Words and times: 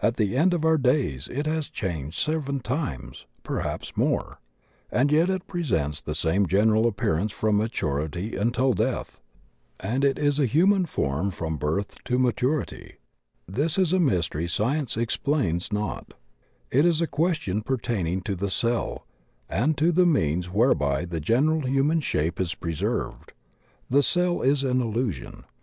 At 0.00 0.16
the 0.16 0.38
end 0.38 0.54
of 0.54 0.64
our 0.64 0.78
days 0.78 1.28
it 1.30 1.44
has 1.46 1.68
changed 1.68 2.18
seven 2.18 2.60
times, 2.60 3.26
perhaps 3.42 3.94
more. 3.94 4.40
And 4.90 5.12
yet 5.12 5.28
it 5.28 5.46
presents 5.46 6.00
the 6.00 6.14
same 6.14 6.46
general 6.46 6.86
appearance 6.86 7.30
from 7.30 7.58
maturity 7.58 8.36
until 8.36 8.72
death; 8.72 9.20
and 9.78 10.02
it 10.02 10.18
is 10.18 10.40
a 10.40 10.46
human 10.46 10.86
form 10.86 11.30
from 11.30 11.58
birth 11.58 12.02
to 12.04 12.18
maturity. 12.18 12.94
This 13.46 13.76
is 13.76 13.92
a 13.92 13.98
mystery 14.00 14.48
science 14.48 14.96
explains 14.96 15.70
not; 15.70 16.08
it 16.08 16.08
WHAT 16.08 16.08
LIFE 16.08 16.12
IS 16.12 16.70
37 16.70 16.86
is 16.88 17.02
a 17.02 17.06
question 17.06 17.60
pertaining 17.62 18.20
to 18.22 18.34
the 18.34 18.48
cell 18.48 19.06
and 19.46 19.76
to 19.76 19.92
the 19.92 20.06
means 20.06 20.48
whereby 20.48 21.04
the 21.04 21.20
general 21.20 21.60
human 21.66 22.00
shape 22.00 22.40
is 22.40 22.54
preserved. 22.54 23.34
The 23.90 24.02
"ceU" 24.02 24.40
is 24.40 24.64
an 24.64 24.80
illusion. 24.80 25.44